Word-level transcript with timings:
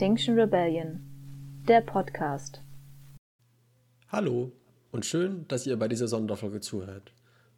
Extinction 0.00 0.40
Rebellion, 0.40 0.98
der 1.68 1.82
Podcast. 1.82 2.62
Hallo 4.08 4.50
und 4.92 5.04
schön, 5.04 5.46
dass 5.48 5.66
ihr 5.66 5.78
bei 5.78 5.88
dieser 5.88 6.08
Sonderfolge 6.08 6.60
zuhört. 6.60 7.12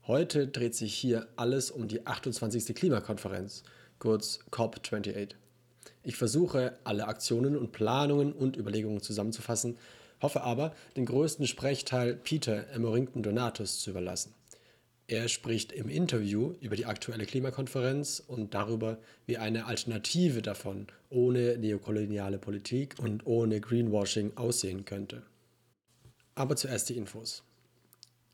Heute 0.08 0.48
dreht 0.48 0.74
sich 0.74 0.92
hier 0.92 1.28
alles 1.36 1.70
um 1.70 1.86
die 1.86 2.04
28. 2.04 2.74
Klimakonferenz, 2.74 3.62
kurz 4.00 4.40
COP28. 4.50 5.36
Ich 6.02 6.16
versuche, 6.16 6.76
alle 6.82 7.06
Aktionen 7.06 7.56
und 7.56 7.70
Planungen 7.70 8.32
und 8.32 8.56
Überlegungen 8.56 9.02
zusammenzufassen, 9.02 9.78
hoffe 10.20 10.40
aber, 10.40 10.74
den 10.96 11.06
größten 11.06 11.46
Sprechteil 11.46 12.16
Peter 12.16 12.68
Emorington 12.70 13.22
Donatus 13.22 13.78
zu 13.78 13.90
überlassen. 13.90 14.34
Er 15.12 15.28
spricht 15.28 15.72
im 15.72 15.90
Interview 15.90 16.54
über 16.62 16.74
die 16.74 16.86
aktuelle 16.86 17.26
Klimakonferenz 17.26 18.22
und 18.26 18.54
darüber, 18.54 18.96
wie 19.26 19.36
eine 19.36 19.66
Alternative 19.66 20.40
davon 20.40 20.86
ohne 21.10 21.58
neokoloniale 21.58 22.38
Politik 22.38 22.94
und 22.98 23.26
ohne 23.26 23.60
Greenwashing 23.60 24.38
aussehen 24.38 24.86
könnte. 24.86 25.22
Aber 26.34 26.56
zuerst 26.56 26.88
die 26.88 26.96
Infos. 26.96 27.44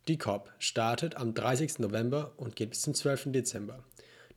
Die 0.06 0.18
COP 0.18 0.52
startet 0.60 1.16
am 1.16 1.34
30. 1.34 1.80
November 1.80 2.30
und 2.36 2.54
geht 2.54 2.70
bis 2.70 2.82
zum 2.82 2.94
12. 2.94 3.32
Dezember. 3.32 3.82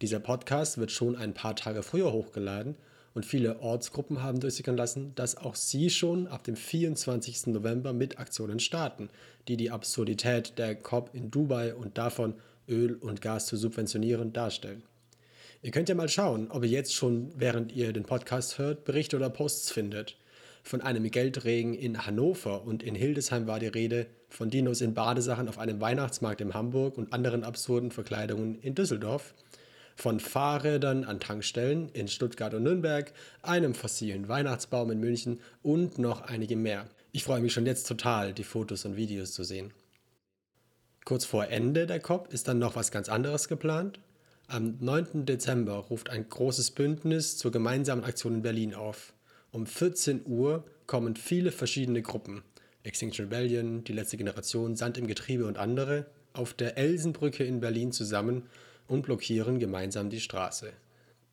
Dieser 0.02 0.20
Podcast 0.20 0.80
wird 0.80 0.90
schon 0.90 1.16
ein 1.16 1.36
paar 1.36 1.56
Tage 1.56 1.84
früher 1.84 2.12
hochgeladen 2.12 2.76
und 3.14 3.26
viele 3.26 3.60
Ortsgruppen 3.60 4.24
haben 4.24 4.40
durchsickern 4.40 4.78
lassen, 4.78 5.14
dass 5.16 5.38
auch 5.38 5.56
sie 5.56 5.90
schon 5.90 6.28
ab 6.28 6.44
dem 6.44 6.56
24. 6.56 7.48
November 7.48 7.94
mit 7.94 8.20
Aktionen 8.20 8.60
starten, 8.60 9.10
die 9.48 9.58
die 9.58 9.72
Absurdität 9.72 10.58
der 10.58 10.76
COP 10.76 11.10
in 11.14 11.32
Dubai 11.32 11.76
und 11.76 11.98
davon, 11.98 12.36
Öl 12.70 12.96
und 12.96 13.22
Gas 13.22 13.48
zu 13.48 13.58
subventionieren, 13.58 14.34
darstellen. 14.34 14.84
Ihr 15.62 15.72
könnt 15.72 15.90
ja 15.90 15.96
mal 15.96 16.10
schauen, 16.10 16.50
ob 16.50 16.64
ihr 16.64 16.70
jetzt 16.70 16.96
schon, 16.96 17.32
während 17.36 17.72
ihr 17.72 17.94
den 17.94 18.04
Podcast 18.04 18.58
hört, 18.58 18.86
Berichte 18.86 19.18
oder 19.18 19.30
Posts 19.30 19.72
findet. 19.72 20.18
Von 20.64 20.82
einem 20.82 21.10
Geldregen 21.10 21.74
in 21.74 22.06
Hannover 22.06 22.64
und 22.64 22.82
in 22.84 22.96
Hildesheim 22.96 23.46
war 23.48 23.60
die 23.60 23.68
Rede, 23.68 24.08
von 24.30 24.50
Dinos 24.50 24.82
in 24.82 24.94
Badesachen 24.94 25.50
auf 25.50 25.60
einem 25.60 25.82
Weihnachtsmarkt 25.82 26.42
in 26.42 26.54
Hamburg 26.54 26.98
und 26.98 27.14
anderen 27.14 27.44
absurden 27.44 27.92
Verkleidungen 27.92 28.60
in 28.62 28.76
Düsseldorf 28.76 29.34
von 29.96 30.20
Fahrrädern 30.20 31.04
an 31.04 31.20
Tankstellen 31.20 31.90
in 31.90 32.08
Stuttgart 32.08 32.54
und 32.54 32.64
Nürnberg, 32.64 33.14
einem 33.42 33.74
fossilen 33.74 34.28
Weihnachtsbaum 34.28 34.92
in 34.92 35.00
München 35.00 35.40
und 35.62 35.98
noch 35.98 36.22
einige 36.22 36.56
mehr. 36.56 36.88
Ich 37.12 37.24
freue 37.24 37.42
mich 37.42 37.54
schon 37.54 37.66
jetzt 37.66 37.88
total, 37.88 38.34
die 38.34 38.44
Fotos 38.44 38.86
und 38.86 38.96
Videos 38.96 39.34
zu 39.34 39.44
sehen. 39.44 39.74
Kurz 41.04 41.26
vor 41.26 41.48
Ende 41.48 41.88
der 41.88 42.00
COP 42.00 42.32
ist 42.32 42.48
dann 42.48 42.60
noch 42.60 42.76
was 42.76 42.92
ganz 42.92 43.10
anderes 43.10 43.48
geplant. 43.48 44.00
Am 44.48 44.78
9. 44.80 45.26
Dezember 45.26 45.76
ruft 45.76 46.10
ein 46.10 46.30
großes 46.30 46.72
Bündnis 46.72 47.38
zur 47.38 47.52
gemeinsamen 47.52 48.04
Aktion 48.04 48.36
in 48.36 48.42
Berlin 48.42 48.74
auf. 48.74 49.14
Um 49.52 49.66
14 49.66 50.22
Uhr 50.26 50.64
kommen 50.88 51.16
viele 51.16 51.52
verschiedene 51.52 52.02
Gruppen, 52.02 52.44
Extinction 52.84 53.26
Rebellion, 53.26 53.84
die 53.84 53.94
letzte 53.94 54.18
Generation, 54.18 54.76
Sand 54.76 54.98
im 54.98 55.08
Getriebe 55.08 55.46
und 55.46 55.58
andere, 55.58 56.06
auf 56.34 56.54
der 56.54 56.78
Elsenbrücke 56.78 57.44
in 57.44 57.60
Berlin 57.60 57.92
zusammen 57.92 58.44
und 58.88 59.04
blockieren 59.04 59.60
gemeinsam 59.60 60.10
die 60.10 60.20
Straße. 60.20 60.74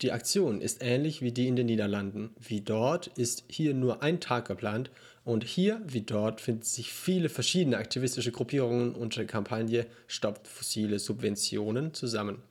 Die 0.00 0.12
Aktion 0.12 0.60
ist 0.60 0.80
ähnlich 0.80 1.22
wie 1.22 1.32
die 1.32 1.48
in 1.48 1.56
den 1.56 1.66
Niederlanden. 1.66 2.30
Wie 2.38 2.60
dort 2.60 3.08
ist 3.18 3.44
hier 3.48 3.74
nur 3.74 4.00
ein 4.00 4.20
Tag 4.20 4.46
geplant 4.46 4.92
und 5.24 5.42
hier 5.42 5.82
wie 5.84 6.02
dort 6.02 6.40
finden 6.40 6.62
sich 6.62 6.92
viele 6.92 7.28
verschiedene 7.28 7.78
aktivistische 7.78 8.30
Gruppierungen 8.30 8.94
unter 8.94 9.20
der 9.20 9.26
Kampagne 9.26 9.86
Stoppt 10.06 10.46
fossile 10.46 11.00
Subventionen 11.00 11.94
zusammen. 11.94 12.42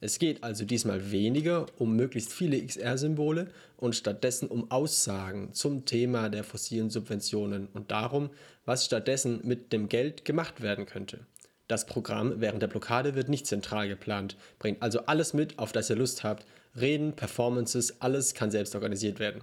Es 0.00 0.18
geht 0.18 0.42
also 0.42 0.64
diesmal 0.64 1.10
weniger 1.10 1.66
um 1.78 1.96
möglichst 1.96 2.32
viele 2.32 2.64
XR-Symbole 2.64 3.48
und 3.76 3.94
stattdessen 3.94 4.48
um 4.48 4.70
Aussagen 4.70 5.52
zum 5.52 5.84
Thema 5.84 6.28
der 6.28 6.44
fossilen 6.44 6.90
Subventionen 6.90 7.68
und 7.74 7.90
darum, 7.90 8.30
was 8.64 8.84
stattdessen 8.84 9.40
mit 9.44 9.72
dem 9.72 9.88
Geld 9.88 10.24
gemacht 10.24 10.60
werden 10.62 10.86
könnte. 10.86 11.26
Das 11.68 11.86
Programm 11.86 12.40
während 12.40 12.62
der 12.62 12.68
Blockade 12.68 13.14
wird 13.14 13.28
nicht 13.28 13.46
zentral 13.46 13.88
geplant. 13.88 14.36
Bringt 14.58 14.82
also 14.82 15.00
alles 15.06 15.34
mit, 15.34 15.58
auf 15.58 15.72
das 15.72 15.90
ihr 15.90 15.96
Lust 15.96 16.22
habt. 16.22 16.46
Reden, 16.78 17.14
Performances, 17.14 18.00
alles 18.00 18.34
kann 18.34 18.50
selbst 18.50 18.74
organisiert 18.74 19.18
werden. 19.18 19.42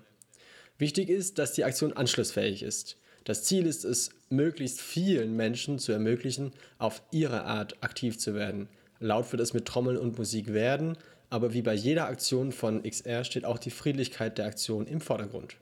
Wichtig 0.78 1.10
ist, 1.10 1.38
dass 1.38 1.54
die 1.54 1.66
Aktion 1.66 1.94
anschlussfähig 1.94 2.64
ist. 2.64 2.98
Das 3.26 3.44
Ziel 3.44 3.66
ist 3.66 3.86
es, 3.86 4.10
möglichst 4.30 4.82
vielen 4.82 5.36
Menschen 5.36 5.80
zu 5.80 5.92
ermöglichen, 5.92 6.52
auf 6.78 7.04
ihre 7.12 7.44
Art 7.44 7.82
aktiv 7.84 8.18
zu 8.18 8.34
werden. 8.36 8.68
Laut 9.00 9.32
wird 9.32 9.42
es 9.42 9.54
mit 9.54 9.66
Trommeln 9.66 9.98
und 9.98 10.18
Musik 10.18 10.54
werden, 10.54 10.98
aber 11.30 11.54
wie 11.54 11.62
bei 11.62 11.74
jeder 11.74 12.08
Aktion 12.08 12.52
von 12.52 12.84
XR 12.84 13.24
steht 13.24 13.46
auch 13.46 13.58
die 13.58 13.72
Friedlichkeit 13.72 14.38
der 14.38 14.46
Aktion 14.46 14.88
im 14.88 15.02
Vordergrund. 15.02 15.58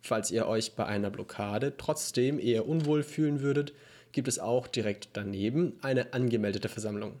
Falls 0.00 0.30
ihr 0.30 0.46
euch 0.46 0.74
bei 0.74 0.84
einer 0.84 1.10
Blockade 1.10 1.74
trotzdem 1.76 2.38
eher 2.38 2.66
unwohl 2.66 3.02
fühlen 3.02 3.40
würdet, 3.40 3.72
gibt 4.12 4.28
es 4.28 4.38
auch 4.38 4.66
direkt 4.66 5.10
daneben 5.14 5.78
eine 5.82 6.12
angemeldete 6.12 6.68
Versammlung. 6.68 7.20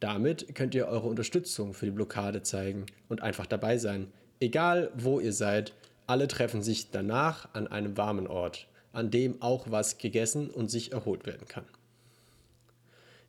Damit 0.00 0.54
könnt 0.54 0.74
ihr 0.74 0.88
eure 0.88 1.06
Unterstützung 1.06 1.72
für 1.72 1.86
die 1.86 1.92
Blockade 1.92 2.42
zeigen 2.42 2.86
und 3.08 3.22
einfach 3.22 3.46
dabei 3.46 3.78
sein. 3.78 4.08
Egal 4.40 4.90
wo 4.96 5.20
ihr 5.20 5.32
seid, 5.32 5.72
alle 6.06 6.28
treffen 6.28 6.62
sich 6.62 6.90
danach 6.90 7.48
an 7.54 7.66
einem 7.66 7.96
warmen 7.96 8.26
Ort, 8.26 8.66
an 8.92 9.10
dem 9.10 9.40
auch 9.40 9.70
was 9.70 9.98
gegessen 9.98 10.50
und 10.50 10.70
sich 10.70 10.92
erholt 10.92 11.26
werden 11.26 11.48
kann. 11.48 11.64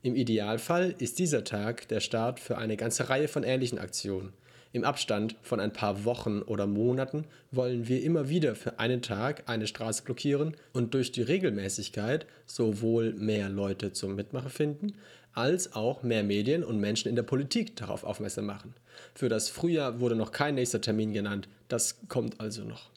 Im 0.01 0.15
Idealfall 0.15 0.93
ist 0.99 1.17
dieser 1.19 1.43
Tag 1.43 1.87
der 1.87 1.99
Start 1.99 2.39
für 2.39 2.57
eine 2.57 2.77
ganze 2.77 3.09
Reihe 3.09 3.27
von 3.27 3.43
ähnlichen 3.43 3.79
Aktionen, 3.79 4.33
im 4.75 4.83
Abstand 4.83 5.37
von 5.41 5.61
ein 5.61 5.71
paar 5.71 6.03
Wochen 6.03 6.41
oder 6.41 6.67
Monaten 6.67 7.23
wollen 7.49 7.87
wir 7.87 8.03
immer 8.03 8.27
wieder 8.27 8.55
für 8.55 8.77
einen 8.77 9.01
Tag 9.01 9.43
eine 9.47 9.67
Straße 9.67 10.03
blockieren 10.03 10.57
und 10.73 10.93
durch 10.93 11.13
die 11.13 11.21
Regelmäßigkeit 11.21 12.25
sowohl 12.45 13.13
mehr 13.13 13.47
Leute 13.47 13.93
zum 13.93 14.15
Mitmachen 14.15 14.49
finden, 14.49 14.95
als 15.31 15.73
auch 15.73 16.03
mehr 16.03 16.23
Medien 16.23 16.61
und 16.61 16.81
Menschen 16.81 17.07
in 17.07 17.15
der 17.15 17.23
Politik 17.23 17.77
darauf 17.77 18.03
aufmerksam 18.03 18.47
machen. 18.47 18.73
Für 19.13 19.29
das 19.29 19.47
Frühjahr 19.47 20.01
wurde 20.01 20.15
noch 20.15 20.33
kein 20.33 20.55
nächster 20.55 20.81
Termin 20.81 21.13
genannt, 21.13 21.47
das 21.69 22.01
kommt 22.09 22.41
also 22.41 22.65
noch. 22.65 22.91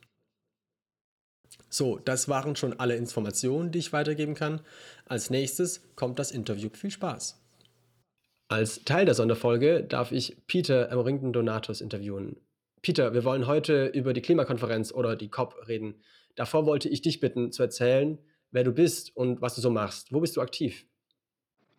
So, 1.71 1.99
das 1.99 2.29
waren 2.29 2.57
schon 2.57 2.81
alle 2.81 2.97
Informationen, 2.97 3.71
die 3.71 3.79
ich 3.79 3.93
weitergeben 3.93 4.35
kann. 4.35 4.63
Als 5.05 5.31
nächstes 5.31 5.83
kommt 5.95 6.19
das 6.19 6.33
Interview. 6.33 6.71
Viel 6.73 6.91
Spaß! 6.91 7.37
Als 8.51 8.83
Teil 8.85 9.05
der 9.05 9.15
Sonderfolge 9.15 9.85
darf 9.85 10.11
ich 10.11 10.39
Peter 10.47 10.91
Emorington 10.91 11.35
Donatus 11.35 11.83
interviewen. 11.83 12.41
Peter, 12.81 13.13
wir 13.13 13.23
wollen 13.25 13.47
heute 13.47 13.89
über 13.89 14.15
die 14.15 14.23
Klimakonferenz 14.23 14.91
oder 14.91 15.17
die 15.17 15.29
COP 15.29 15.69
reden. 15.69 16.01
Davor 16.35 16.65
wollte 16.65 16.89
ich 16.89 17.03
dich 17.03 17.21
bitten 17.21 17.53
zu 17.53 17.63
erzählen, 17.63 18.19
wer 18.51 18.65
du 18.65 18.73
bist 18.73 19.15
und 19.15 19.43
was 19.43 19.55
du 19.55 19.61
so 19.61 19.69
machst. 19.69 20.15
Wo 20.15 20.21
bist 20.21 20.35
du 20.35 20.41
aktiv? 20.41 20.87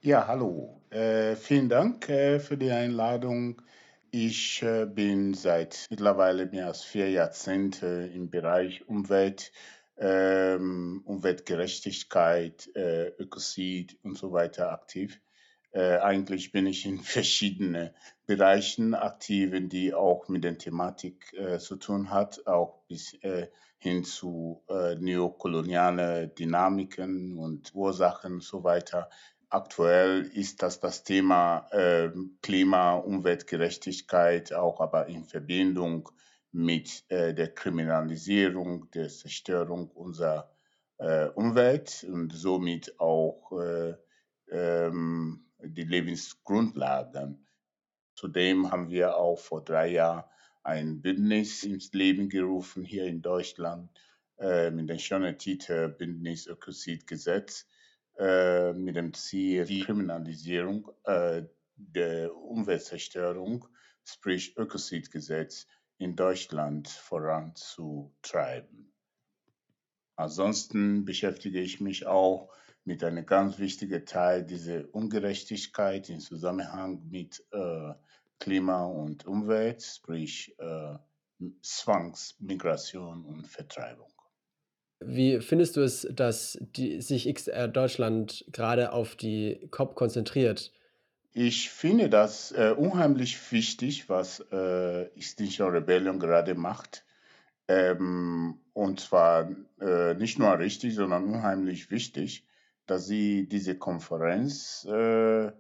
Ja, 0.02 0.28
hallo. 0.28 0.84
Äh, 0.92 1.36
vielen 1.36 1.70
Dank 1.70 2.08
äh, 2.08 2.40
für 2.40 2.56
die 2.56 2.70
Einladung. 2.70 3.64
Ich 4.12 4.62
äh, 4.62 4.86
bin 4.86 5.34
seit 5.34 5.88
mittlerweile 5.90 6.46
mehr 6.46 6.68
als 6.68 6.84
vier 6.84 7.10
Jahrzehnten 7.10 8.12
im 8.14 8.30
Bereich 8.30 8.88
Umwelt, 8.88 9.52
ähm, 9.98 11.02
Umweltgerechtigkeit, 11.04 12.70
äh, 12.76 13.08
Ökozid 13.18 13.98
und 14.04 14.20
so 14.20 14.32
weiter 14.32 14.72
aktiv. 14.72 15.20
Äh, 15.72 15.98
eigentlich 15.98 16.52
bin 16.52 16.66
ich 16.66 16.86
in 16.86 17.00
verschiedenen 17.04 17.92
Bereichen 18.26 18.94
aktiv, 18.96 19.54
die 19.70 19.94
auch 19.94 20.28
mit 20.28 20.44
der 20.44 20.58
Thematik 20.58 21.34
äh, 21.34 21.60
zu 21.60 21.76
tun 21.76 22.10
hat, 22.10 22.46
auch 22.48 22.84
bis 22.88 23.14
äh, 23.22 23.48
hin 23.78 24.04
zu 24.04 24.64
äh, 24.70 24.96
neokoloniale 24.96 26.28
Dynamiken 26.28 27.38
und 27.38 27.74
Ursachen 27.74 28.34
und 28.36 28.44
so 28.44 28.64
weiter. 28.64 29.10
Aktuell 29.50 30.30
ist 30.34 30.62
das 30.62 30.80
das 30.80 31.04
Thema 31.04 31.68
äh, 31.72 32.10
Klima, 32.42 32.96
Umweltgerechtigkeit, 32.96 34.54
auch 34.54 34.80
aber 34.80 35.08
in 35.08 35.26
Verbindung 35.26 36.10
mit 36.52 37.04
äh, 37.10 37.34
der 37.34 37.54
Kriminalisierung, 37.54 38.92
der 38.92 39.10
Zerstörung 39.10 39.90
unserer 39.92 40.52
äh, 40.98 41.28
Umwelt 41.30 42.06
und 42.12 42.34
somit 42.34 43.00
auch 43.00 43.52
äh, 43.60 43.96
ähm, 44.52 45.49
die 45.62 45.84
Lebensgrundlagen. 45.84 47.48
Zudem 48.16 48.72
haben 48.72 48.90
wir 48.90 49.18
auch 49.18 49.40
vor 49.40 49.64
drei 49.64 49.90
Jahren 49.90 50.24
ein 50.64 51.02
Bündnis 51.02 51.64
ins 51.64 51.94
Leben 51.94 52.30
gerufen 52.30 52.84
hier 52.84 53.06
in 53.06 53.22
Deutschland 53.22 53.90
äh, 54.38 54.72
mit 54.72 54.90
dem 54.90 55.00
schönen 55.00 55.38
Titel 55.38 55.90
Bündnis 55.90 56.48
Ökozidgesetz 56.48 57.68
äh, 58.18 58.74
mit 58.74 58.96
dem 58.96 59.14
Ziel, 59.14 59.66
die 59.66 59.82
Kriminalisierung 59.82 60.92
äh, 61.06 61.44
der 61.76 62.36
Umweltzerstörung, 62.36 63.66
sprich 64.04 64.58
Ökozidgesetz, 64.58 65.68
in 65.98 66.16
Deutschland 66.16 66.88
voranzutreiben. 66.88 68.94
Ansonsten 70.16 71.06
beschäftige 71.06 71.62
ich 71.62 71.80
mich 71.80 72.06
auch 72.06 72.54
mit 72.90 73.04
einem 73.04 73.24
ganz 73.24 73.60
wichtigen 73.60 74.04
Teil 74.04 74.44
dieser 74.44 74.84
Ungerechtigkeit 74.94 76.10
im 76.10 76.20
Zusammenhang 76.20 77.04
mit 77.08 77.46
äh, 77.52 77.94
Klima 78.40 78.84
und 78.86 79.28
Umwelt, 79.28 79.84
sprich 79.84 80.56
äh, 80.58 80.96
Zwangsmigration 81.62 83.26
und 83.26 83.46
Vertreibung. 83.46 84.12
Wie 85.02 85.40
findest 85.40 85.78
du 85.78 85.82
es, 85.82 86.08
dass 86.12 86.58
die, 86.60 87.00
sich 87.00 87.32
XR 87.32 87.68
Deutschland 87.68 88.44
gerade 88.52 88.92
auf 88.92 89.16
die 89.16 89.68
COP 89.70 89.94
konzentriert? 89.94 90.74
Ich 91.32 91.70
finde 91.70 92.10
das 92.10 92.52
äh, 92.54 92.74
unheimlich 92.76 93.52
wichtig, 93.52 94.10
was 94.10 94.40
äh, 94.52 95.04
Extinction 95.16 95.70
Rebellion 95.70 96.18
gerade 96.18 96.56
macht. 96.56 97.06
Ähm, 97.68 98.60
und 98.74 99.00
zwar 99.00 99.52
äh, 99.80 100.16
nicht 100.16 100.40
nur 100.40 100.58
richtig, 100.58 100.96
sondern 100.96 101.26
unheimlich 101.26 101.92
wichtig, 101.92 102.46
dass 102.90 103.08
sie 103.08 103.48
diese 103.48 103.78
Konferenz 103.78 104.86
äh, 104.86 105.52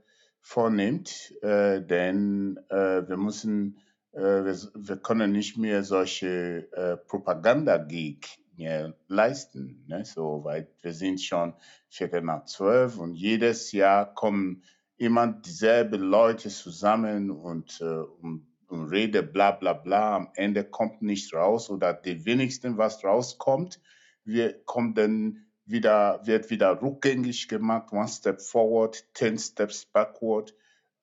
vornimmt, 0.41 1.33
äh, 1.41 1.81
denn 1.81 2.59
äh, 2.69 3.07
wir 3.07 3.17
müssen, 3.17 3.77
wir, 4.11 4.55
wir, 4.73 4.97
können 4.97 5.31
nicht 5.31 5.55
mehr 5.57 5.83
solche 5.83 6.67
Propaganda-Gig 7.07 8.39
mehr 8.59 8.93
leisten. 9.07 9.85
Ne? 9.87 10.03
So, 10.03 10.43
weil 10.43 10.67
wir 10.81 10.93
sind 10.93 11.21
schon 11.21 11.53
Viertel 11.89 12.21
nach 12.21 12.45
zwölf 12.45 12.97
und 12.97 13.13
jedes 13.13 13.71
Jahr 13.71 14.13
kommen 14.13 14.63
immer 14.97 15.27
dieselben 15.27 16.01
Leute 16.01 16.49
zusammen 16.49 17.31
und, 17.31 17.79
äh, 17.81 17.85
und, 17.85 18.45
und 18.67 18.89
rede 18.89 19.23
bla 19.23 19.51
bla 19.51 19.73
bla. 19.73 20.15
Am 20.17 20.29
Ende 20.35 20.65
kommt 20.65 21.01
nichts 21.01 21.33
raus 21.33 21.69
oder 21.69 21.93
die 21.93 22.25
wenigsten, 22.25 22.77
was 22.77 23.03
rauskommt, 23.03 23.79
wir 24.25 24.61
kommt 24.65 24.97
dann 24.97 25.45
wieder, 25.69 26.21
wird 26.25 26.49
wieder 26.49 26.81
rückgängig 26.81 27.47
gemacht, 27.47 27.91
one 27.91 28.07
step 28.07 28.41
forward, 28.41 29.05
ten 29.13 29.37
steps 29.37 29.85
backward. 29.85 30.53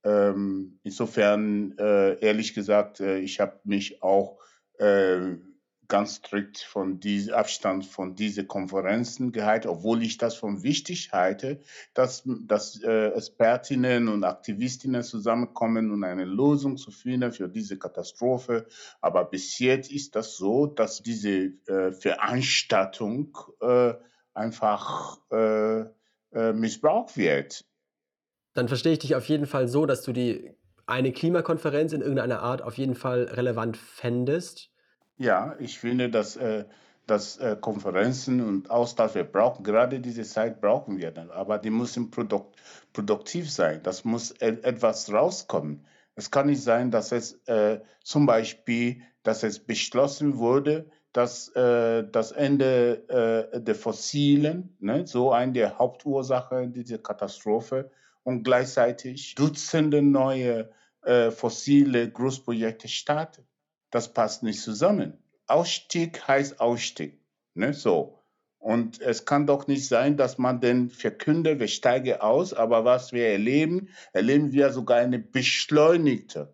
Ähm, 0.05 0.79
insofern, 0.83 1.77
äh, 1.79 2.19
ehrlich 2.21 2.55
gesagt, 2.55 3.01
äh, 3.01 3.19
ich 3.19 3.41
habe 3.41 3.59
mich 3.65 4.03
auch 4.03 4.39
äh, 4.79 5.37
ganz 5.89 6.17
strikt 6.17 6.59
von 6.59 7.01
diesem 7.01 7.35
Abstand 7.35 7.87
von 7.87 8.15
diesen 8.15 8.49
Konferenzen 8.49 9.33
gehalten, 9.33 9.69
obwohl 9.69 10.03
ich 10.03 10.19
das 10.19 10.35
von 10.35 10.63
wichtig 10.63 11.13
halte, 11.13 11.61
dass, 11.95 12.23
dass 12.25 12.83
äh, 12.83 13.09
Expertinnen 13.09 14.09
und 14.09 14.25
Aktivistinnen 14.25 15.03
zusammenkommen 15.03 15.91
und 15.91 16.05
eine 16.05 16.25
Lösung 16.25 16.77
zu 16.77 16.91
finden 16.91 17.33
für 17.33 17.49
diese 17.49 17.79
Katastrophe. 17.79 18.67
Aber 19.01 19.25
bis 19.25 19.59
jetzt 19.59 19.91
ist 19.91 20.17
das 20.17 20.37
so, 20.37 20.67
dass 20.67 21.03
diese 21.03 21.53
äh, 21.67 21.93
Veranstaltung 21.93 23.37
äh, 23.61 23.95
einfach 24.37 25.19
äh, 25.31 25.81
äh, 26.33 26.53
missbraucht 26.53 27.17
wird. 27.17 27.65
Dann 28.55 28.69
verstehe 28.69 28.93
ich 28.93 28.99
dich 29.01 29.17
auf 29.17 29.29
jeden 29.29 29.47
Fall 29.47 29.69
so, 29.69 29.87
dass 29.87 30.03
du 30.03 30.13
die 30.13 30.53
eine 30.87 31.13
Klimakonferenz 31.13 31.93
in 31.93 32.01
irgendeiner 32.01 32.41
Art 32.41 32.63
auf 32.63 32.79
jeden 32.79 32.95
Fall 32.95 33.25
relevant 33.25 33.77
fändest 33.77 34.71
ja, 35.19 35.57
ich 35.59 35.79
finde, 35.79 36.11
dass, 36.11 36.37
äh, 36.37 36.65
dass 37.07 37.39
äh, 37.39 37.57
Konferenzen 37.61 38.41
und 38.47 38.71
Austausch, 38.71 39.15
wir 39.15 39.25
brauchen 39.25 39.65
gerade 39.65 40.01
diese 40.01 40.25
Zeit, 40.25 40.61
brauchen 40.61 40.99
wir 40.99 41.11
dann, 41.11 41.31
aber 41.31 41.59
die 41.59 41.71
müssen 41.71 42.11
produkt, 42.11 42.57
produktiv 42.93 43.51
sein. 43.51 43.83
Das 43.83 44.05
muss 44.05 44.33
e 44.33 44.59
etwas 44.63 45.11
rauskommen. 45.13 45.87
Es 46.15 46.31
kann 46.31 46.47
nicht 46.47 46.63
sein, 46.63 46.91
dass 46.91 47.13
es 47.13 47.41
äh, 47.47 47.81
zum 48.03 48.27
Beispiel, 48.27 49.03
dass 49.23 49.43
es 49.43 49.59
beschlossen 49.59 50.39
wurde, 50.39 50.91
dass 51.17 51.49
äh, 51.57 52.05
das 52.11 52.33
Ende 52.33 53.09
äh, 53.55 53.61
der 53.61 53.75
Fossilen, 53.75 54.77
ne, 54.81 55.07
so 55.07 55.33
eine 55.33 55.53
der 55.53 55.79
Hauptursache 55.79 56.69
dieser 56.69 56.99
Katastrophe, 56.99 57.91
und 58.23 58.43
gleichzeitig 58.43 59.35
Dutzende 59.37 60.03
neue 60.03 60.71
äh, 61.03 61.31
fossile 61.31 62.11
Großprojekte 62.11 62.89
startet 62.89 63.47
das 63.97 64.13
passt 64.13 64.43
nicht 64.43 64.61
zusammen. 64.61 65.15
Ausstieg 65.47 66.27
heißt 66.29 66.61
Ausstieg. 66.61 67.19
Ne? 67.55 67.73
So. 67.73 68.19
Und 68.59 69.01
es 69.01 69.25
kann 69.25 69.47
doch 69.47 69.69
nicht 69.69 69.87
sein, 69.87 70.17
dass 70.17 70.39
man 70.39 70.61
den 70.61 70.91
verkündet, 70.91 71.61
wir 71.61 71.69
steigen 71.69 72.21
aus, 72.21 72.53
aber 72.53 72.85
was 72.85 73.13
wir 73.13 73.29
erleben, 73.29 73.89
erleben 74.13 74.53
wir 74.53 74.71
sogar 74.71 74.99
einen 74.99 75.31
beschleunigten 75.31 76.49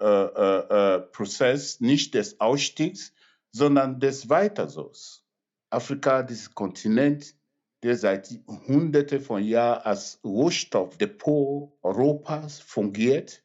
äh, 0.00 0.04
äh, 0.06 0.96
äh, 0.96 1.00
Prozess, 1.00 1.80
nicht 1.80 2.14
des 2.14 2.40
Ausstiegs, 2.40 3.12
sondern 3.52 4.00
des 4.00 4.28
Weitersos. 4.28 5.24
Afrika, 5.70 6.22
dieses 6.22 6.54
Kontinent, 6.54 7.34
der 7.82 7.96
seit 7.96 8.28
Hunderten 8.46 9.20
von 9.20 9.42
Jahren 9.42 9.82
als 9.82 10.20
Rohstoffdepot 10.24 11.72
Europas 11.82 12.60
fungiert, 12.60 13.44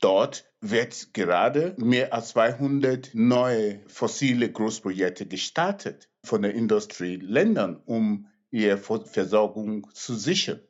dort 0.00 0.50
wird 0.60 1.14
gerade 1.14 1.74
mehr 1.78 2.12
als 2.12 2.30
200 2.30 3.10
neue 3.14 3.80
fossile 3.88 4.50
Großprojekte 4.50 5.26
gestartet 5.26 6.08
von 6.24 6.42
den 6.42 6.52
Industrieländern, 6.52 7.80
um 7.86 8.28
ihre 8.50 8.78
Versorgung 8.78 9.88
zu 9.94 10.14
sichern. 10.14 10.60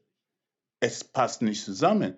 Es 0.81 1.05
passt 1.05 1.43
nicht 1.43 1.65
zusammen. 1.65 2.17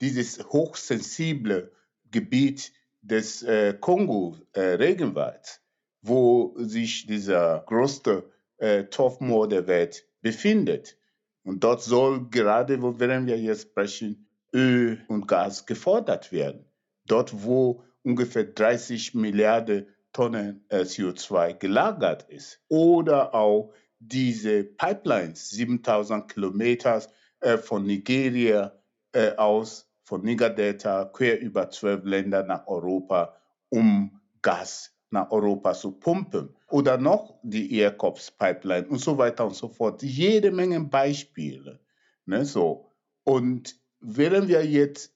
Dieses 0.00 0.38
hochsensible 0.44 1.72
Gebiet 2.10 2.72
des 3.08 3.42
äh, 3.42 3.74
Kongo-Regenwalds, 3.78 5.56
äh, 5.56 5.60
wo 6.02 6.54
sich 6.58 7.06
dieser 7.06 7.64
größte 7.66 8.30
äh, 8.58 8.84
Torfmoor 8.84 9.48
der 9.48 9.66
Welt 9.66 10.06
befindet. 10.20 10.96
Und 11.42 11.64
dort 11.64 11.82
soll 11.82 12.28
gerade, 12.28 12.82
wo 12.82 12.98
wir 13.00 13.38
jetzt 13.38 13.62
sprechen, 13.62 14.28
Öl 14.52 15.04
und 15.08 15.26
Gas 15.26 15.66
gefordert 15.66 16.32
werden 16.32 16.68
dort 17.08 17.42
wo 17.42 17.82
ungefähr 18.02 18.44
30 18.44 19.14
Milliarden 19.14 19.88
Tonnen 20.12 20.64
äh, 20.68 20.80
CO2 20.80 21.54
gelagert 21.54 22.24
ist. 22.28 22.60
Oder 22.68 23.34
auch 23.34 23.72
diese 23.98 24.64
Pipelines, 24.64 25.50
7000 25.50 26.32
Kilometer 26.32 27.02
äh, 27.40 27.58
von 27.58 27.84
Nigeria 27.84 28.72
äh, 29.12 29.34
aus, 29.36 29.87
von 30.08 30.22
Niger-Delta, 30.22 31.04
quer 31.12 31.38
über 31.38 31.68
zwölf 31.68 32.02
Länder 32.04 32.42
nach 32.42 32.66
Europa, 32.66 33.36
um 33.68 34.18
Gas 34.40 34.90
nach 35.10 35.30
Europa 35.30 35.74
zu 35.74 35.92
pumpen. 35.92 36.56
Oder 36.70 36.96
noch 36.96 37.38
die 37.42 37.76
Aircops 37.78 38.30
Pipeline 38.30 38.88
und 38.88 39.00
so 39.00 39.18
weiter 39.18 39.44
und 39.44 39.54
so 39.54 39.68
fort. 39.68 40.02
Jede 40.02 40.50
Menge 40.50 40.80
Beispiele. 40.80 41.80
Ne, 42.24 42.46
so. 42.46 42.90
Und 43.24 43.78
während 44.00 44.48
wir 44.48 44.64
jetzt 44.64 45.14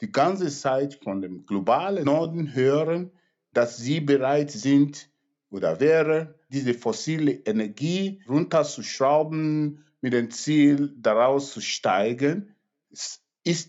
die 0.00 0.10
ganze 0.10 0.48
Zeit 0.48 0.98
von 1.02 1.22
dem 1.22 1.46
globalen 1.46 2.04
Norden 2.04 2.54
hören, 2.54 3.12
dass 3.52 3.76
sie 3.76 4.00
bereit 4.00 4.50
sind 4.50 5.08
oder 5.50 5.78
wären, 5.78 6.34
diese 6.48 6.74
fossile 6.74 7.30
Energie 7.32 8.22
runterzuschrauben 8.28 9.84
mit 10.00 10.12
dem 10.12 10.32
Ziel, 10.32 10.94
daraus 10.96 11.52
zu 11.52 11.60
steigen, 11.60 12.56
ist 12.90 13.22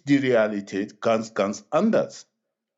die 0.10 0.18
Realität 0.18 1.00
ganz, 1.02 1.34
ganz 1.34 1.66
anders. 1.70 2.28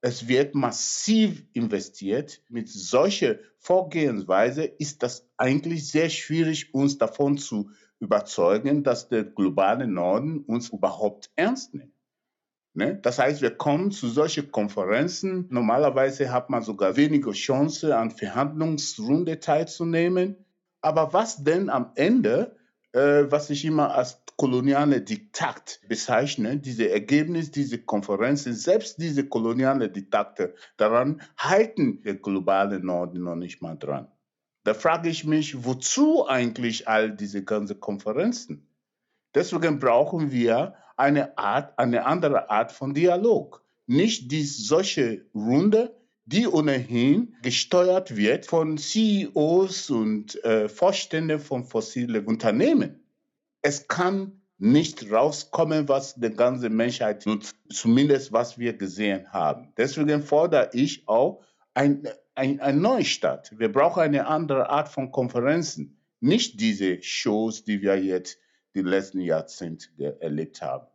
Es 0.01 0.27
wird 0.27 0.55
massiv 0.55 1.43
investiert. 1.53 2.41
Mit 2.50 2.70
solcher 2.70 3.38
Vorgehensweise 3.58 4.63
ist 4.63 5.03
das 5.03 5.27
eigentlich 5.38 5.89
sehr 5.91 6.10
schwierig, 6.10 6.74
uns 6.74 6.98
davon 6.98 7.38
zu 7.38 7.70
überzeugen, 8.00 8.84
dass 8.84 9.10
der 9.10 9.24
globale 9.24 9.88
Norden 9.88 10.39
uns 10.39 10.70
überhaupt 10.70 11.31
ernst 11.36 11.74
nimmt. 11.74 11.93
Ne? 12.74 13.00
Das 13.01 13.20
heißt, 13.20 13.41
wir 13.41 13.51
kommen 13.51 13.91
zu 13.91 14.08
solchen 14.08 14.51
Konferenzen. 14.51 15.48
Normalerweise 15.50 16.31
hat 16.31 16.50
man 16.50 16.63
sogar 16.63 16.96
weniger 16.96 17.31
Chance, 17.31 17.96
an 17.96 18.12
Verhandlungsrunde 18.12 19.39
teilzunehmen. 19.39 20.38
Aber 20.81 21.13
was 21.13 21.43
denn 21.43 21.70
am 21.70 21.91
Ende, 21.96 22.55
äh, 22.93 23.25
was 23.29 23.50
ich 23.50 23.65
immer 23.65 23.93
als 23.93 24.21
koloniale 24.38 25.01
Diktat 25.01 25.79
bezeichne, 25.88 26.57
diese 26.57 26.89
Ergebnisse, 26.89 27.51
diese 27.51 27.77
Konferenzen, 27.77 28.53
selbst 28.53 29.00
diese 29.01 29.27
koloniale 29.27 29.89
Diktate, 29.89 30.55
daran 30.77 31.21
halten 31.38 32.01
der 32.03 32.15
globale 32.15 32.79
Norden 32.79 33.24
noch 33.24 33.36
nicht 33.36 33.62
mal 33.62 33.75
dran. 33.77 34.07
Da 34.63 34.74
frage 34.74 35.10
ich 35.10 35.25
mich, 35.25 35.63
wozu 35.65 36.27
eigentlich 36.27 36.88
all 36.88 37.12
diese 37.12 37.43
ganzen 37.43 37.79
Konferenzen? 37.79 38.67
Deswegen 39.33 39.79
brauchen 39.79 40.31
wir 40.31 40.75
eine 40.98 41.38
Art, 41.38 41.77
eine 41.79 42.05
andere 42.05 42.50
Art 42.50 42.71
von 42.71 42.93
Dialog. 42.93 43.63
Nicht 43.88 44.31
die 44.31 44.43
solche 44.43 45.25
Runde, 45.33 45.95
die 46.25 46.47
ohnehin 46.47 47.35
gesteuert 47.41 48.15
wird 48.15 48.45
von 48.45 48.77
CEOs 48.77 49.89
und 49.89 50.43
äh, 50.43 50.69
Vorständen 50.69 51.39
von 51.39 51.63
fossilen 51.63 52.25
Unternehmen. 52.25 53.03
Es 53.61 53.87
kann 53.87 54.41
nicht 54.57 55.11
rauskommen, 55.11 55.89
was 55.89 56.15
die 56.15 56.29
ganze 56.29 56.69
Menschheit 56.69 57.25
nutzt, 57.25 57.55
zumindest 57.69 58.31
was 58.31 58.59
wir 58.59 58.73
gesehen 58.73 59.31
haben. 59.33 59.73
Deswegen 59.75 60.21
fordere 60.21 60.69
ich 60.73 61.07
auch 61.07 61.43
ein, 61.73 62.07
ein, 62.35 62.59
ein 62.59 62.79
Neustart. 62.79 63.57
Wir 63.57 63.71
brauchen 63.71 64.01
eine 64.03 64.27
andere 64.27 64.69
Art 64.69 64.87
von 64.87 65.11
Konferenzen, 65.11 65.99
nicht 66.19 66.59
diese 66.59 67.01
Shows, 67.01 67.63
die 67.63 67.81
wir 67.81 67.99
jetzt 68.01 68.37
die 68.75 68.81
letzten 68.81 69.21
Jahrzehnte 69.21 69.87
erlebt 70.19 70.61
haben. 70.61 70.85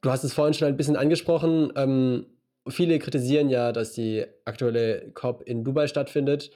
Du 0.00 0.10
hast 0.10 0.22
es 0.22 0.32
vorhin 0.32 0.54
schon 0.54 0.68
ein 0.68 0.76
bisschen 0.76 0.96
angesprochen. 0.96 1.72
Ähm, 1.76 2.26
viele 2.68 2.98
kritisieren 2.98 3.50
ja, 3.50 3.72
dass 3.72 3.92
die 3.92 4.24
aktuelle 4.44 5.10
COP 5.14 5.42
in 5.42 5.64
Dubai 5.64 5.86
stattfindet, 5.86 6.50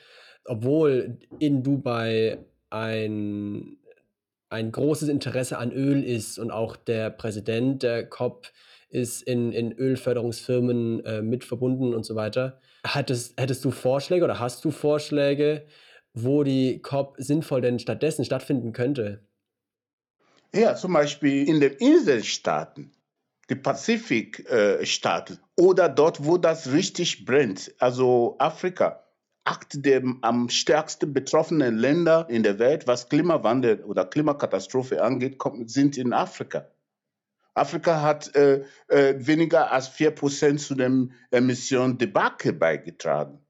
obwohl 0.45 1.19
in 1.39 1.63
Dubai 1.63 2.39
ein, 2.71 3.79
ein 4.49 4.73
großes 4.73 5.09
Interesse 5.09 5.59
an 5.59 5.73
Öl 5.73 6.03
ist 6.03 6.39
und 6.39 6.51
auch 6.51 6.77
der 6.77 7.11
Präsident 7.11 7.83
der 7.83 8.09
COP 8.09 8.49
ist 8.91 9.23
in, 9.23 9.53
in 9.53 9.73
Ölförderungsfirmen 9.73 11.05
äh, 11.05 11.23
mit 11.23 11.45
verbunden 11.45 11.95
und 11.95 12.05
so 12.05 12.15
weiter. 12.15 12.61
Hattest, 12.85 13.39
hättest 13.39 13.65
du 13.65 13.71
Vorschläge 13.71 14.25
oder 14.25 14.39
hast 14.39 14.65
du 14.65 14.71
Vorschläge, 14.71 15.67
wo 16.15 16.43
die 16.43 16.81
COP 16.81 17.17
sinnvoll 17.19 17.61
denn 17.61 17.79
stattdessen 17.79 18.25
stattfinden 18.25 18.73
könnte? 18.73 19.27
Ja, 20.55 20.75
zum 20.75 20.95
Beispiel 20.95 21.47
in 21.47 21.61
den 21.61 21.73
Inselstaaten, 21.75 22.93
die 23.51 23.55
Pazifikstaaten 23.55 25.37
äh, 25.37 25.48
oder 25.59 25.89
dort, 25.89 26.25
wo 26.25 26.39
das 26.39 26.71
richtig 26.71 27.25
brennt, 27.25 27.75
also 27.81 28.37
Afrika. 28.39 29.03
Acht 29.45 29.85
der 29.85 30.03
am 30.21 30.49
stärksten 30.51 31.13
betroffenen 31.13 31.79
Länder 31.79 32.27
in 32.29 32.43
der 32.43 32.59
Welt, 32.59 32.87
was 32.87 33.09
Klimawandel 33.09 33.83
oder 33.85 34.05
Klimakatastrophe 34.05 35.03
angeht, 35.03 35.43
sind 35.67 35.97
in 35.97 36.13
Afrika. 36.13 36.71
Afrika 37.55 38.03
hat 38.03 38.35
äh, 38.37 38.65
äh, 38.87 39.15
weniger 39.19 39.73
als 39.73 39.91
4% 39.91 40.59
zu 40.59 40.75
dem 40.77 41.13
Emissionendebakel 41.31 42.53
beigetragen 42.53 43.41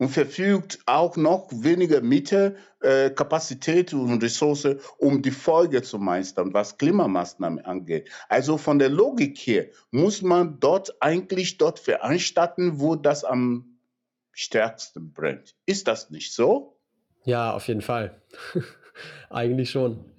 und 0.00 0.08
verfügt 0.08 0.78
auch 0.86 1.18
noch 1.18 1.48
weniger 1.52 2.00
Mittel, 2.00 2.56
äh, 2.80 3.10
Kapazität 3.10 3.92
und 3.92 4.22
Ressourcen, 4.22 4.80
um 4.96 5.20
die 5.20 5.30
Folge 5.30 5.82
zu 5.82 5.98
meistern, 5.98 6.54
was 6.54 6.78
Klimamaßnahmen 6.78 7.62
angeht. 7.66 8.08
Also 8.30 8.56
von 8.56 8.78
der 8.78 8.88
Logik 8.88 9.36
her 9.38 9.66
muss 9.90 10.22
man 10.22 10.58
dort 10.58 10.96
eigentlich 11.02 11.58
dort 11.58 11.78
veranstalten, 11.78 12.80
wo 12.80 12.96
das 12.96 13.24
am 13.24 13.78
stärksten 14.32 15.12
brennt. 15.12 15.54
Ist 15.66 15.86
das 15.86 16.08
nicht 16.08 16.32
so? 16.32 16.78
Ja, 17.24 17.52
auf 17.52 17.68
jeden 17.68 17.82
Fall. 17.82 18.22
eigentlich 19.28 19.68
schon. 19.68 20.09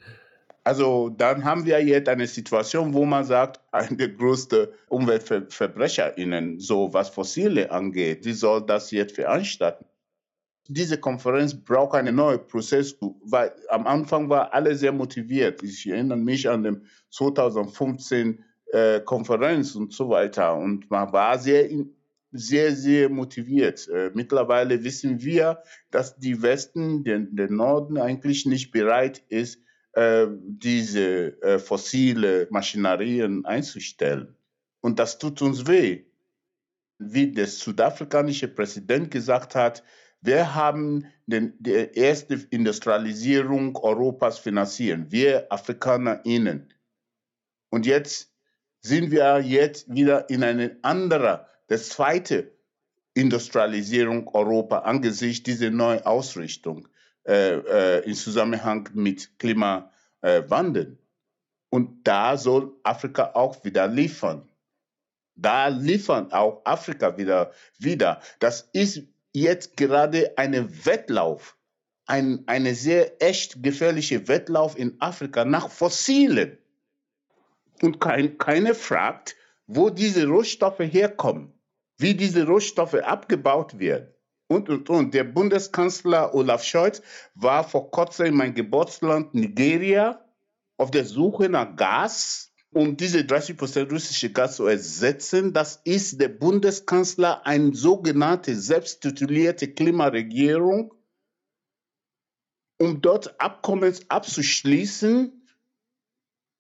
Also 0.64 1.10
dann 1.10 1.44
haben 1.44 1.66
wir 1.66 1.84
jetzt 1.84 2.08
eine 2.08 2.28
Situation, 2.28 2.94
wo 2.94 3.04
man 3.04 3.24
sagt, 3.24 3.60
eine 3.72 3.98
der 3.98 4.10
größten 4.10 4.68
UmweltverbrecherInnen, 4.90 6.60
so 6.60 6.94
was 6.94 7.10
Fossile 7.10 7.72
angeht, 7.72 8.26
die 8.26 8.34
soll 8.34 8.64
das 8.66 8.92
jetzt 8.92 9.16
veranstalten. 9.16 9.86
Diese 10.68 11.00
Konferenz 11.00 11.56
braucht 11.56 11.96
einen 11.96 12.16
neuen 12.16 12.46
Prozess, 12.48 12.96
weil 13.24 13.52
am 13.70 13.88
Anfang 13.88 14.30
war 14.30 14.54
alle 14.54 14.76
sehr 14.76 14.92
motiviert. 14.92 15.64
Ich 15.64 15.90
erinnere 15.90 16.20
mich 16.20 16.48
an 16.48 16.64
den 16.64 16.86
2015 17.10 18.44
äh, 18.72 19.00
Konferenz 19.02 19.76
und 19.76 19.92
so 19.92 20.10
weiter 20.10 20.56
und 20.56 20.90
man 20.92 21.12
war 21.12 21.40
sehr 21.40 21.70
sehr, 22.32 22.74
sehr 22.76 23.10
motiviert. 23.10 23.88
Äh, 23.90 24.12
mittlerweile 24.14 24.84
wissen 24.84 25.22
wir, 25.22 25.62
dass 25.90 26.18
die 26.18 26.42
Westen, 26.42 27.04
der, 27.04 27.20
der 27.20 27.52
Norden 27.52 27.98
eigentlich 27.98 28.46
nicht 28.46 28.72
bereit 28.72 29.24
ist, 29.28 29.60
äh, 29.94 30.28
diese 30.30 31.42
äh, 31.42 31.60
fossile 31.60 32.48
Maschinerien 32.50 33.46
einzustellen. 33.46 34.36
Und 34.82 35.00
das 35.00 35.18
tut 35.18 35.42
uns 35.42 35.68
weh. 35.68 36.06
Wie 36.98 37.32
der 37.32 37.48
südafrikanische 37.48 38.48
Präsident 38.48 39.12
gesagt 39.12 39.56
hat, 39.56 39.84
wir 40.22 40.54
haben 40.54 41.08
den, 41.26 41.54
die 41.60 41.72
erste 41.72 42.36
Industrialisierung 42.52 43.76
Europas 43.76 44.38
finanziert, 44.38 45.12
wir 45.12 45.52
Afrikaner 45.52 46.24
innen. 46.26 46.72
Und 47.70 47.86
jetzt 47.86 48.32
sind 48.82 49.12
wir 49.12 49.40
jetzt 49.40 49.94
wieder 49.94 50.30
in 50.30 50.44
eine 50.44 50.78
andere, 50.84 51.48
das 51.68 51.90
zweite 51.90 52.52
Industrialisierung 53.14 54.28
Europa 54.30 54.80
angesichts 54.80 55.44
dieser 55.44 55.72
neuen 55.72 56.04
Ausrichtung 56.04 56.88
äh, 57.24 58.00
äh, 58.00 58.06
im 58.06 58.16
Zusammenhang 58.16 58.90
mit 58.94 59.38
Klimawandel. 59.38 60.98
Und 61.70 62.08
da 62.08 62.36
soll 62.36 62.76
Afrika 62.84 63.32
auch 63.36 63.64
wieder 63.64 63.88
liefern. 63.88 64.50
Da 65.36 65.68
liefern 65.68 66.32
auch 66.32 66.62
Afrika 66.66 67.18
wieder, 67.18 67.52
wieder. 67.78 68.22
Das 68.40 68.70
ist 68.74 69.04
jetzt 69.34 69.78
gerade 69.78 70.38
ein 70.38 70.86
Wettlauf, 70.86 71.58
ein 72.08 72.44
eine 72.48 72.74
sehr 72.76 73.22
echt 73.22 73.62
gefährliche 73.62 74.28
Wettlauf 74.28 74.78
in 74.78 75.00
Afrika 75.00 75.46
nach 75.46 75.70
Fossilen. 75.70 76.58
Und 77.82 78.00
kein, 78.00 78.38
keiner 78.38 78.76
fragt, 78.76 79.36
wo 79.68 79.90
diese 79.90 80.28
Rohstoffe 80.28 80.80
herkommen, 80.80 81.54
wie 81.98 82.16
diese 82.16 82.46
Rohstoffe 82.46 82.96
abgebaut 82.96 83.80
werden 83.80 84.12
und, 84.52 84.68
und, 84.70 84.90
und. 84.90 85.14
Der 85.14 85.24
Bundeskanzler 85.24 86.36
Olaf 86.36 86.64
Scholz 86.64 87.02
war 87.36 87.64
vor 87.64 87.90
kurzem 87.90 88.26
in 88.28 88.36
meinem 88.36 88.54
Geburtsland 88.54 89.34
Nigeria 89.34 90.26
auf 90.78 90.92
der 90.92 91.06
Suche 91.06 91.48
nach 91.48 91.76
Gas, 91.78 92.52
um 92.74 92.98
diese 92.98 93.20
30% 93.20 93.90
russische 93.90 94.30
Gas 94.32 94.58
zu 94.58 94.66
ersetzen. 94.66 95.54
Das 95.54 95.80
ist 95.86 96.20
der 96.20 96.28
Bundeskanzler 96.28 97.46
eine 97.46 97.74
sogenannte 97.74 98.54
selbsttitulierte 98.56 99.70
Klimaregierung, 99.70 100.94
um 102.78 103.02
dort 103.02 103.40
Abkommen 103.40 103.96
abzuschließen. 104.10 105.48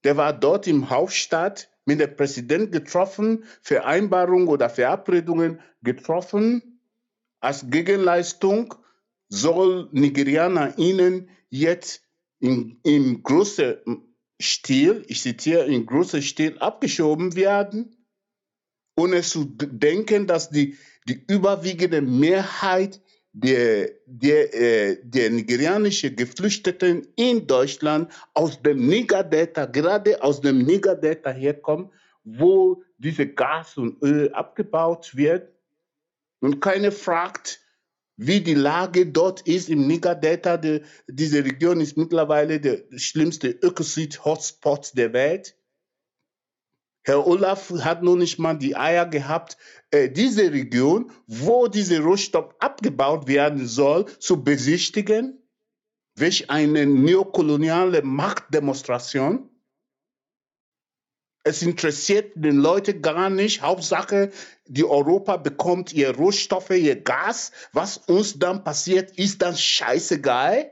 Der 0.06 0.16
war 0.16 0.32
dort 0.32 0.66
im 0.66 0.90
Hauptstadt 0.90 1.70
mit 1.84 2.00
dem 2.00 2.16
Präsidenten 2.16 2.72
getroffen, 2.72 3.44
Vereinbarungen 3.62 4.48
oder 4.48 4.70
Verabredungen 4.70 5.60
getroffen 5.82 6.71
als 7.42 7.70
Gegenleistung 7.70 8.76
soll 9.28 9.90
Nigerianer 9.92 10.78
ihnen 10.78 11.30
jetzt 11.50 12.04
in, 12.40 12.80
in 12.84 13.24
großem 13.24 13.78
Stil, 14.40 15.04
ich 15.08 15.22
zitiere, 15.22 15.66
in 15.66 15.86
großem 15.86 16.22
Stil 16.22 16.58
abgeschoben 16.60 17.36
werden, 17.36 17.96
ohne 18.96 19.22
zu 19.22 19.46
denken, 19.46 20.28
dass 20.28 20.50
die, 20.50 20.78
die 21.08 21.24
überwiegende 21.28 22.02
Mehrheit 22.02 23.02
der, 23.34 23.92
der, 24.06 24.54
äh, 24.54 24.98
der 25.04 25.30
nigerianischen 25.30 26.16
Geflüchteten 26.16 27.08
in 27.16 27.48
Deutschland 27.48 28.12
aus 28.34 28.62
dem 28.62 28.86
Niger-Delta, 28.88 29.66
gerade 29.66 30.22
aus 30.22 30.42
dem 30.42 30.60
Niger-Delta 30.64 31.32
herkommen, 31.32 31.92
wo 32.24 32.84
diese 32.98 33.28
Gas 33.28 33.78
und 33.78 34.02
Öl 34.04 34.34
abgebaut 34.34 35.16
wird 35.16 35.50
und 36.42 36.60
keiner 36.60 36.92
fragt, 36.92 37.62
wie 38.18 38.42
die 38.42 38.54
Lage 38.56 39.08
dort 39.08 39.42
ist 39.48 39.70
im 39.70 39.88
Niger-Delta. 39.88 40.58
Die, 40.58 40.82
diese 41.08 41.44
Region 41.44 41.80
ist 41.80 41.98
mittlerweile 41.98 42.60
der 42.60 42.84
schlimmste 42.98 43.50
Ökozid-Hotspot 43.50 44.92
der 44.96 45.14
Welt. 45.14 45.56
Herr 47.04 47.26
Olaf 47.26 47.72
hat 47.72 48.04
noch 48.04 48.16
nicht 48.16 48.38
mal 48.38 48.56
die 48.56 48.76
Eier 48.76 49.08
gehabt, 49.08 49.58
äh, 49.90 50.10
diese 50.10 50.52
Region, 50.52 51.12
wo 51.26 51.68
diese 51.68 52.00
Rohstoff 52.00 52.54
abgebaut 52.60 53.28
werden 53.28 53.66
soll, 53.66 54.06
zu 54.20 54.44
besichtigen. 54.44 55.40
Welch 56.16 56.52
eine 56.52 56.86
neokoloniale 56.86 58.04
Machtdemonstration. 58.04 59.50
Es 61.44 61.64
interessiert 61.64 62.34
den 62.36 62.58
Leute 62.58 63.00
gar 63.00 63.30
nicht. 63.30 63.62
Hauptsache, 63.62 64.32
die 64.68 64.86
Europa 64.86 65.38
bekommt 65.38 65.92
ihr 65.92 66.16
Rohstoffe, 66.16 66.70
ihr 66.70 67.02
Gas. 67.02 67.52
Was 67.74 67.98
uns 67.98 68.38
dann 68.38 68.64
passiert, 68.64 69.18
ist 69.18 69.42
dann 69.42 69.56
scheißegal. 69.56 70.72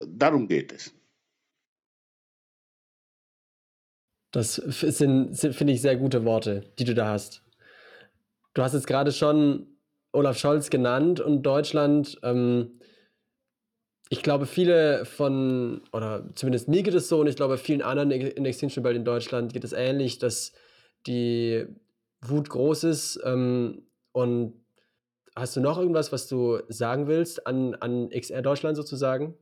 Darum 0.00 0.48
geht 0.48 0.72
es. 0.72 0.94
Das 4.32 4.54
sind, 4.54 5.36
sind 5.36 5.54
finde 5.54 5.72
ich, 5.72 5.82
sehr 5.82 5.96
gute 5.96 6.24
Worte, 6.24 6.72
die 6.78 6.84
du 6.84 6.94
da 6.94 7.08
hast. 7.08 7.42
Du 8.54 8.62
hast 8.62 8.72
jetzt 8.72 8.86
gerade 8.86 9.12
schon 9.12 9.66
Olaf 10.12 10.38
Scholz 10.38 10.70
genannt 10.70 11.20
und 11.20 11.42
Deutschland. 11.42 12.18
Ähm, 12.22 12.79
ich 14.12 14.24
glaube, 14.24 14.46
viele 14.46 15.04
von, 15.04 15.82
oder 15.92 16.28
zumindest 16.34 16.66
mir 16.68 16.82
geht 16.82 16.94
es 16.94 17.08
so 17.08 17.20
und 17.20 17.28
ich 17.28 17.36
glaube, 17.36 17.56
vielen 17.58 17.80
anderen 17.80 18.10
in 18.10 18.44
Extinction 18.44 18.82
Rebellion 18.82 19.02
in 19.02 19.04
Deutschland 19.04 19.52
geht 19.52 19.62
es 19.62 19.72
ähnlich, 19.72 20.18
dass 20.18 20.52
die 21.06 21.64
Wut 22.20 22.50
groß 22.50 22.84
ist. 22.84 23.20
Ähm, 23.24 23.86
und 24.10 24.64
hast 25.36 25.54
du 25.54 25.60
noch 25.60 25.78
irgendwas, 25.78 26.10
was 26.10 26.26
du 26.26 26.58
sagen 26.68 27.06
willst 27.06 27.46
an, 27.46 27.76
an 27.76 28.10
XR 28.10 28.42
Deutschland 28.42 28.76
sozusagen? 28.76 29.36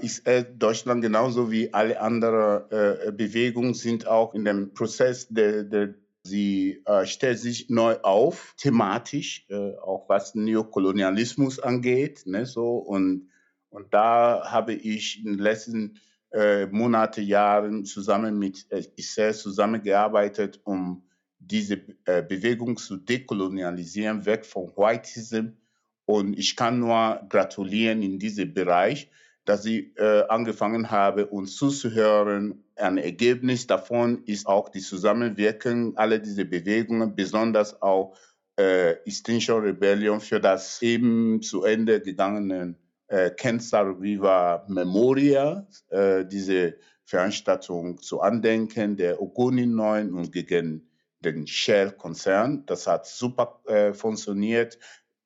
XR 0.00 0.44
Deutschland 0.44 1.02
genauso 1.02 1.50
wie 1.50 1.74
alle 1.74 2.00
anderen 2.00 2.70
äh, 2.70 3.10
Bewegungen 3.10 3.74
sind 3.74 4.06
auch 4.06 4.34
in 4.34 4.44
dem 4.44 4.72
Prozess 4.72 5.26
der, 5.28 5.64
der 5.64 5.94
Sie 6.24 6.82
äh, 6.86 7.04
stellt 7.04 7.40
sich 7.40 7.68
neu 7.68 7.96
auf, 8.02 8.54
thematisch, 8.56 9.44
äh, 9.48 9.76
auch 9.78 10.08
was 10.08 10.34
Neokolonialismus 10.34 11.58
angeht. 11.58 12.22
Ne, 12.26 12.46
so, 12.46 12.76
und, 12.76 13.30
und 13.70 13.92
da 13.92 14.50
habe 14.50 14.74
ich 14.74 15.18
in 15.24 15.32
den 15.32 15.38
letzten 15.38 15.98
äh, 16.32 16.66
Monate, 16.66 17.20
Jahren 17.20 17.84
zusammen 17.84 18.38
mit 18.38 18.70
äh, 18.70 18.84
Israel 18.96 19.34
zusammengearbeitet, 19.34 20.60
um 20.64 21.02
diese 21.38 21.80
äh, 22.04 22.22
Bewegung 22.22 22.76
zu 22.76 22.96
dekolonialisieren, 22.96 24.24
weg 24.24 24.46
von 24.46 24.68
Whiteism. 24.76 25.56
Und 26.04 26.38
ich 26.38 26.56
kann 26.56 26.78
nur 26.78 27.20
gratulieren 27.28 28.02
in 28.02 28.18
diesem 28.18 28.54
Bereich, 28.54 29.10
dass 29.44 29.62
sie 29.62 29.92
äh, 29.96 30.24
angefangen 30.28 30.90
haben, 30.90 31.24
uns 31.24 31.56
zuzuhören. 31.56 32.64
Ein 32.76 32.98
Ergebnis 32.98 33.66
davon 33.66 34.22
ist 34.24 34.46
auch 34.46 34.68
die 34.68 34.80
Zusammenwirkung 34.80 35.96
aller 35.96 36.18
diese 36.18 36.44
Bewegungen, 36.44 37.14
besonders 37.14 37.82
auch 37.82 38.16
äh, 38.58 38.92
Extinction 39.04 39.62
Rebellion 39.62 40.20
für 40.20 40.40
das 40.40 40.80
eben 40.82 41.42
zu 41.42 41.64
Ende 41.64 42.00
gegangenen 42.00 42.76
äh, 43.08 43.30
Cancer 43.30 43.98
River 44.00 44.64
Memorial, 44.68 45.66
äh, 45.88 46.24
diese 46.24 46.76
Veranstaltung 47.04 48.00
zu 48.00 48.20
Andenken 48.20 48.96
der 48.96 49.20
Ogoni 49.20 49.66
9 49.66 50.14
und 50.14 50.32
gegen 50.32 50.88
den 51.20 51.46
Shell-Konzern. 51.46 52.64
Das 52.66 52.86
hat 52.86 53.06
super 53.06 53.60
äh, 53.66 53.92
funktioniert. 53.92 54.78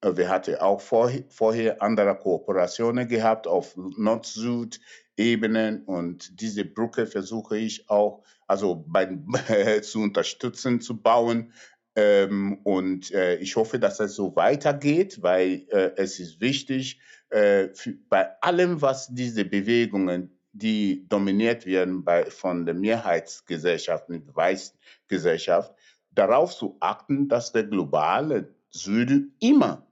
Äh, 0.07 0.17
wir 0.17 0.29
hatten 0.29 0.57
auch 0.57 0.81
vor, 0.81 1.11
vorher 1.29 1.83
andere 1.83 2.17
Kooperationen 2.17 3.09
gehabt 3.09 3.47
auf 3.47 3.77
Nord-Süd-Ebenen 3.77 5.85
und 5.85 6.41
diese 6.41 6.65
Brücke 6.65 7.07
versuche 7.07 7.59
ich 7.59 7.89
auch 7.91 8.23
also 8.47 8.85
bei, 8.87 9.07
zu 9.83 10.01
unterstützen, 10.01 10.81
zu 10.81 11.01
bauen. 11.01 11.53
Ähm, 11.97 12.61
und 12.63 13.11
äh, 13.13 13.37
ich 13.37 13.57
hoffe, 13.57 13.79
dass 13.79 14.01
es 14.01 14.15
so 14.15 14.37
weitergeht, 14.37 15.23
weil 15.23 15.67
äh, 15.71 15.93
es 15.97 16.21
ist 16.21 16.41
wichtig, 16.41 17.01
äh, 17.31 17.69
für, 17.73 17.95
bei 18.09 18.41
allem, 18.43 18.83
was 18.83 19.13
diese 19.13 19.45
Bewegungen, 19.45 20.39
die 20.53 21.07
dominiert 21.09 21.67
werden 21.67 22.05
bei, 22.05 22.27
von 22.27 22.67
der 22.67 22.75
Mehrheitsgesellschaft, 22.75 24.09
mit 24.09 24.35
Weißgesellschaft, 24.35 25.75
darauf 26.11 26.55
zu 26.55 26.77
achten, 26.81 27.29
dass 27.29 27.53
der 27.53 27.65
globale 27.65 28.55
Süden 28.71 29.35
immer, 29.41 29.86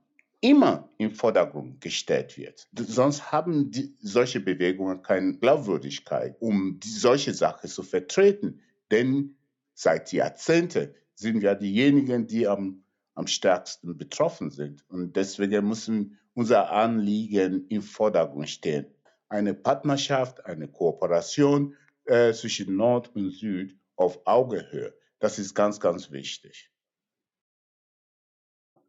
immer 0.45 0.89
im 0.97 1.11
Vordergrund 1.11 1.81
gestellt 1.81 2.37
wird. 2.37 2.67
Sonst 2.77 3.31
haben 3.31 3.71
die, 3.71 3.95
solche 3.99 4.39
Bewegungen 4.39 5.01
keine 5.01 5.37
Glaubwürdigkeit, 5.37 6.35
um 6.39 6.79
die, 6.79 6.89
solche 6.89 7.33
Sachen 7.33 7.69
zu 7.69 7.81
vertreten. 7.81 8.61
Denn 8.91 9.37
seit 9.73 10.13
Jahrzehnten 10.13 10.93
sind 11.15 11.41
wir 11.41 11.55
diejenigen, 11.55 12.27
die 12.27 12.47
am, 12.47 12.83
am 13.15 13.25
stärksten 13.25 13.97
betroffen 13.97 14.51
sind. 14.51 14.85
Und 14.87 15.15
deswegen 15.15 15.67
müssen 15.67 16.19
unser 16.35 16.71
Anliegen 16.71 17.65
im 17.69 17.81
Vordergrund 17.81 18.49
stehen. 18.49 18.85
Eine 19.29 19.55
Partnerschaft, 19.55 20.45
eine 20.45 20.67
Kooperation 20.67 21.75
äh, 22.05 22.33
zwischen 22.33 22.75
Nord 22.75 23.15
und 23.15 23.31
Süd 23.31 23.75
auf 23.95 24.19
Augenhöhe. 24.25 24.93
Das 25.19 25.39
ist 25.39 25.55
ganz, 25.55 25.79
ganz 25.79 26.11
wichtig. 26.11 26.69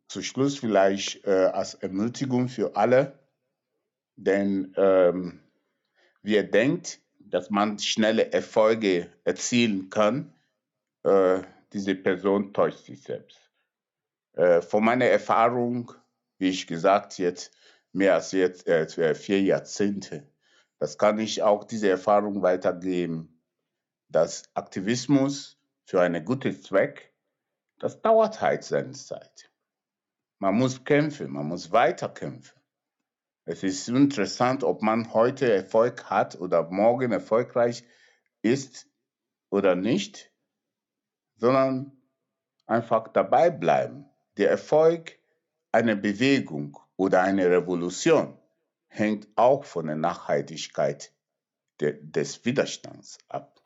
Zu 0.09 0.23
Schluss 0.23 0.59
vielleicht 0.59 1.25
äh, 1.25 1.51
als 1.53 1.75
Ermutigung 1.75 2.49
für 2.49 2.77
alle, 2.77 3.19
denn 4.17 4.73
ähm, 4.77 5.41
wer 6.23 6.43
denkt, 6.45 7.01
dass 7.19 7.51
man 7.51 7.79
schnelle 7.79 8.33
Erfolge 8.33 9.11
erzielen 9.25 9.91
kann, 9.91 10.33
äh, 11.03 11.43
diese 11.73 11.95
Person 11.95 12.53
täuscht 12.53 12.85
sich 12.85 13.03
selbst. 13.03 13.51
Äh, 14.33 14.63
von 14.63 14.85
meiner 14.85 15.07
Erfahrung, 15.07 15.93
wie 16.39 16.51
ich 16.51 16.67
gesagt, 16.67 17.19
jetzt 17.19 17.53
mehr 17.93 18.15
als 18.15 18.33
jetzt, 18.33 18.67
äh, 18.67 19.15
vier 19.15 19.43
Jahrzehnte, 19.43 20.27
das 20.79 20.99
kann 20.99 21.19
ich 21.19 21.43
auch 21.43 21.65
diese 21.65 21.89
Erfahrung 21.89 22.43
weitergeben, 22.43 23.43
dass 24.09 24.45
Aktivismus 24.55 25.59
für 25.85 26.01
einen 26.01 26.25
guten 26.25 26.61
Zweck, 26.61 27.13
das 27.79 28.03
dauert 28.03 28.41
halt 28.41 28.65
seine 28.65 28.93
Zeit. 28.93 29.51
Man 30.38 30.54
muss 30.54 30.84
kämpfen, 30.84 31.32
man 31.32 31.47
muss 31.47 31.73
weiter 31.73 32.08
kämpfen. 32.08 32.61
Es 33.45 33.63
ist 33.63 33.89
interessant, 33.89 34.65
ob 34.65 34.82
man 34.82 35.13
heute 35.15 35.50
Erfolg 35.52 36.11
hat 36.11 36.39
oder 36.41 36.69
morgen 36.71 37.13
erfolgreich 37.13 37.84
ist 38.43 38.89
oder 39.50 39.75
nicht, 39.75 40.32
sondern 41.37 41.93
einfach 42.67 43.08
dabei 43.08 43.50
bleiben. 43.50 44.06
Der 44.37 44.50
Erfolg 44.50 45.19
einer 45.73 45.97
Bewegung 45.97 46.78
oder 46.97 47.23
einer 47.23 47.50
Revolution 47.50 48.37
hängt 48.89 49.28
auch 49.37 49.65
von 49.65 49.87
der 49.87 49.97
Nachhaltigkeit 49.97 51.13
de 51.80 51.99
des 52.02 52.45
Widerstands 52.45 53.19
ab. 53.28 53.63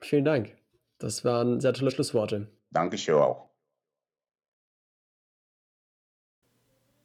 Vielen 0.00 0.24
Dank. 0.24 0.56
Das 0.98 1.24
waren 1.24 1.60
sehr 1.60 1.72
tolle 1.72 1.90
Schlussworte. 1.90 2.52
Dankeschön 2.70 3.16
auch. 3.16 3.53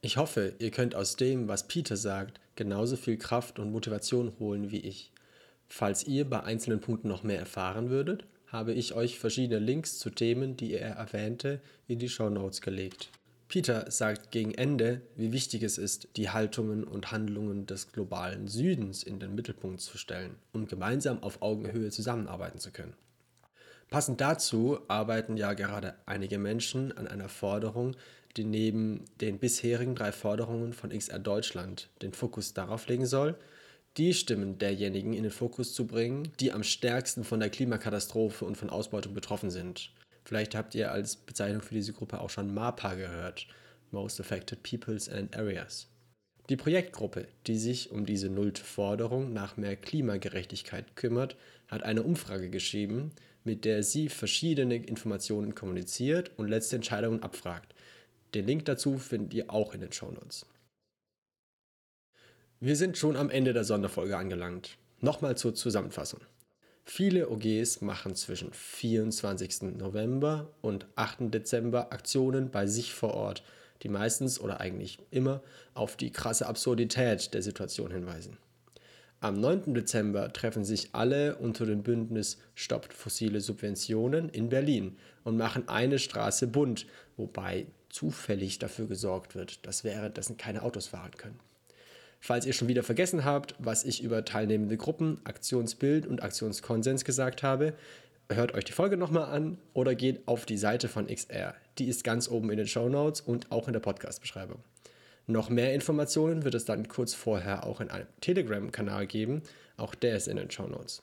Ich 0.02 0.16
hoffe, 0.16 0.56
ihr 0.60 0.72
könnt 0.72 0.96
aus 0.96 1.18
dem, 1.18 1.50
was 1.50 1.68
Peter 1.68 1.98
sagt, 1.98 2.40
genauso 2.56 2.96
viel 2.96 3.18
Kraft 3.18 3.60
und 3.60 3.72
Motivation 3.72 4.32
holen 4.40 4.72
wie 4.72 4.80
ich. 4.80 5.12
Falls 5.68 6.06
ihr 6.06 6.24
bei 6.30 6.42
einzelnen 6.42 6.80
Punkten 6.80 7.10
noch 7.10 7.24
mehr 7.24 7.40
erfahren 7.40 7.90
würdet, 7.90 8.24
habe 8.48 8.72
ich 8.72 8.94
euch 8.94 9.20
verschiedene 9.20 9.60
Links 9.60 10.00
zu 10.00 10.10
Themen, 10.10 10.56
die 10.56 10.74
er 10.74 10.96
erwähnte, 10.96 11.60
in 11.88 12.00
die 12.00 12.08
Show 12.08 12.30
Notes 12.30 12.62
gelegt. 12.62 13.10
Peter 13.50 13.92
sagt 13.92 14.32
gegen 14.32 14.54
Ende, 14.54 15.02
wie 15.18 15.34
wichtig 15.34 15.64
es 15.64 15.78
ist, 15.78 16.08
die 16.16 16.30
Haltungen 16.30 16.86
und 16.86 17.12
Handlungen 17.12 17.66
des 17.66 17.92
globalen 17.92 18.48
Südens 18.48 19.04
in 19.04 19.20
den 19.20 19.36
Mittelpunkt 19.36 19.82
zu 19.82 19.98
stellen, 19.98 20.36
um 20.54 20.66
gemeinsam 20.66 21.22
auf 21.24 21.42
Augenhöhe 21.42 21.90
zusammenarbeiten 21.90 22.60
zu 22.60 22.72
können. 22.72 22.94
Passend 23.90 24.22
dazu 24.22 24.80
arbeiten 24.88 25.36
ja 25.36 25.54
gerade 25.54 25.96
einige 26.06 26.38
Menschen 26.38 26.96
an 26.96 27.08
einer 27.08 27.28
Forderung, 27.28 27.96
die 28.38 28.44
neben 28.44 29.06
den 29.22 29.40
bisherigen 29.40 29.96
drei 29.96 30.12
Forderungen 30.12 30.74
von 30.74 30.92
XR 30.92 31.20
Deutschland 31.20 31.90
den 32.02 32.14
Fokus 32.14 32.54
darauf 32.54 32.88
legen 32.88 33.06
soll, 33.06 33.36
die 33.98 34.14
Stimmen 34.14 34.58
derjenigen 34.58 35.14
in 35.14 35.24
den 35.24 35.32
Fokus 35.32 35.74
zu 35.74 35.88
bringen, 35.88 36.32
die 36.40 36.52
am 36.52 36.64
stärksten 36.64 37.24
von 37.24 37.40
der 37.40 37.50
Klimakatastrophe 37.50 38.46
und 38.46 38.56
von 38.56 38.70
Ausbeutung 38.70 39.14
betroffen 39.14 39.50
sind. 39.50 39.92
Vielleicht 40.24 40.56
habt 40.56 40.76
ihr 40.76 40.92
als 40.92 41.16
Bezeichnung 41.16 41.62
für 41.62 41.74
diese 41.74 41.94
Gruppe 41.94 42.22
auch 42.22 42.30
schon 42.30 42.54
MAPA 42.54 42.96
gehört, 42.96 43.48
Most 43.92 44.20
Affected 44.20 44.62
Peoples 44.62 45.10
and 45.10 45.36
Areas. 45.36 45.88
Die 46.50 46.56
Projektgruppe, 46.56 47.28
die 47.48 47.58
sich 47.58 47.92
um 47.92 48.06
diese 48.06 48.30
nullte 48.30 48.64
Forderung 48.64 49.34
nach 49.34 49.58
mehr 49.58 49.76
Klimagerechtigkeit 49.76 50.96
kümmert, 50.96 51.36
hat 51.68 51.84
eine 51.84 52.04
Umfrage 52.04 52.50
geschrieben, 52.50 53.12
mit 53.44 53.66
der 53.66 53.84
sie 53.84 54.10
verschiedene 54.10 54.76
Informationen 54.76 55.56
kommuniziert 55.56 56.32
und 56.38 56.48
letzte 56.48 56.76
Entscheidungen 56.76 57.24
abfragt. 57.24 57.74
Den 58.34 58.46
Link 58.46 58.66
dazu 58.66 58.98
findet 58.98 59.34
ihr 59.34 59.50
auch 59.50 59.74
in 59.74 59.82
den 59.82 59.92
Shownotes. 59.92 60.46
Wir 62.60 62.76
sind 62.76 62.98
schon 62.98 63.16
am 63.16 63.30
Ende 63.30 63.54
der 63.54 63.64
Sonderfolge 63.64 64.18
angelangt. 64.18 64.78
Nochmal 65.00 65.38
zur 65.38 65.56
Zusammenfassung. 65.56 66.20
Viele 66.84 67.30
OGs 67.30 67.82
machen 67.82 68.16
zwischen 68.16 68.52
24. 68.52 69.78
November 69.78 70.52
und 70.62 70.88
8. 70.96 71.34
Dezember 71.34 71.94
Aktionen 71.94 72.52
bei 72.52 72.68
sich 72.68 72.94
vor 72.94 73.14
Ort, 73.14 73.44
die 73.84 73.90
meistens 73.90 74.40
oder 74.40 74.60
eigentlich 74.60 74.98
immer 75.12 75.42
auf 75.74 75.96
die 75.96 76.12
krasse 76.12 76.48
Absurdität 76.48 77.34
der 77.34 77.42
Situation 77.42 77.92
hinweisen. 77.92 78.38
Am 79.22 79.40
9. 79.40 79.74
Dezember 79.74 80.32
treffen 80.34 80.64
sich 80.64 80.90
alle 80.94 81.36
unter 81.36 81.66
dem 81.66 81.84
Bündnis 81.84 82.40
Stoppt 82.56 82.94
fossile 82.94 83.42
Subventionen 83.42 84.30
in 84.30 84.50
Berlin 84.50 84.98
und 85.24 85.38
machen 85.38 85.68
eine 85.68 86.00
Straße 86.00 86.48
bunt, 86.48 86.88
wobei 87.18 87.68
zufällig 87.90 88.60
dafür 88.60 88.88
gesorgt 88.88 89.36
wird, 89.36 89.66
dass 89.66 89.84
währenddessen 89.84 90.38
keine 90.38 90.64
Autos 90.64 90.88
fahren 90.88 91.12
können. 91.18 91.40
Falls 92.20 92.46
ihr 92.46 92.54
schon 92.54 92.68
wieder 92.68 92.84
vergessen 92.84 93.24
habt, 93.24 93.56
was 93.60 93.86
ich 93.86 94.04
über 94.04 94.26
teilnehmende 94.26 94.78
Gruppen, 94.78 95.22
Aktionsbild 95.24 96.06
und 96.06 96.22
Aktionskonsens 96.22 97.06
gesagt 97.06 97.44
habe, 97.44 97.74
hört 98.30 98.54
euch 98.54 98.66
die 98.66 98.74
Folge 98.74 98.98
nochmal 98.98 99.34
an 99.34 99.58
oder 99.74 99.96
geht 99.96 100.28
auf 100.28 100.46
die 100.46 100.58
Seite 100.58 100.90
von 100.90 101.08
XR. 101.08 101.56
Die 101.78 101.88
ist 101.88 102.04
ganz 102.04 102.30
oben 102.30 102.52
in 102.52 102.58
den 102.58 102.68
Show 102.68 102.90
Notes 102.90 103.22
und 103.22 103.52
auch 103.52 103.68
in 103.68 103.74
der 103.74 103.80
Podcast-Beschreibung. 103.80 104.60
Noch 105.28 105.50
mehr 105.50 105.74
Informationen 105.74 106.44
wird 106.44 106.56
es 106.56 106.66
dann 106.66 106.88
kurz 106.88 107.14
vorher 107.14 107.66
auch 107.66 107.82
in 107.82 107.90
einem 107.90 108.08
Telegram-Kanal 108.20 109.08
geben. 109.08 109.44
Auch 109.78 109.96
der 109.96 110.18
ist 110.18 110.28
in 110.28 110.38
den 110.38 110.52
Show 110.52 110.68
Notes. 110.68 111.02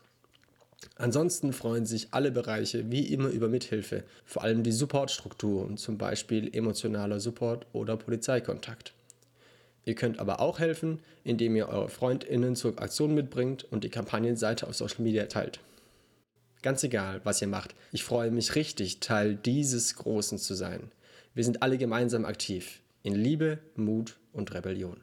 Ansonsten 0.97 1.53
freuen 1.53 1.87
sich 1.87 2.09
alle 2.13 2.31
Bereiche 2.31 2.91
wie 2.91 3.13
immer 3.13 3.29
über 3.29 3.49
Mithilfe, 3.49 4.05
vor 4.25 4.43
allem 4.43 4.63
die 4.63 4.73
Supportstrukturen, 4.73 5.77
zum 5.77 5.99
Beispiel 5.99 6.55
emotionaler 6.55 7.21
Support 7.21 7.67
oder 7.73 7.97
Polizeikontakt. 7.97 8.95
Ihr 9.85 9.95
könnt 9.95 10.19
aber 10.19 10.41
auch 10.41 10.59
helfen, 10.59 11.01
indem 11.23 11.55
ihr 11.55 11.69
eure 11.69 11.89
FreundInnen 11.89 12.57
zur 12.57 12.81
Aktion 12.81 13.15
mitbringt 13.15 13.65
und 13.71 13.85
die 13.85 13.91
Kampagnenseite 13.91 14.67
auf 14.67 14.75
Social 14.75 15.03
Media 15.03 15.27
teilt. 15.27 15.61
Ganz 16.63 16.83
egal, 16.83 17.21
was 17.23 17.41
ihr 17.41 17.49
macht, 17.49 17.75
ich 17.93 18.03
freue 18.03 18.31
mich 18.31 18.57
richtig, 18.57 18.99
Teil 19.01 19.37
dieses 19.37 19.95
Großen 19.95 20.39
zu 20.39 20.55
sein. 20.55 20.91
Wir 21.35 21.45
sind 21.45 21.63
alle 21.63 21.79
gemeinsam 21.79 22.25
aktiv 22.25 22.81
in 23.03 23.15
Liebe, 23.15 23.59
Mut 23.77 24.17
und 24.33 24.53
Rebellion. 24.53 25.01